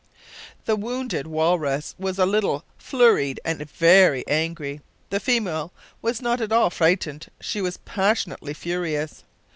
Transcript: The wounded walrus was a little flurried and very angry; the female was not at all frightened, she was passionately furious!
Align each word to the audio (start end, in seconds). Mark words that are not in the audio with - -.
The 0.65 0.75
wounded 0.75 1.27
walrus 1.27 1.93
was 1.99 2.17
a 2.17 2.25
little 2.25 2.63
flurried 2.75 3.39
and 3.45 3.69
very 3.69 4.27
angry; 4.27 4.81
the 5.11 5.19
female 5.19 5.71
was 6.01 6.23
not 6.23 6.41
at 6.41 6.51
all 6.51 6.71
frightened, 6.71 7.27
she 7.39 7.61
was 7.61 7.77
passionately 7.77 8.55
furious! 8.55 9.23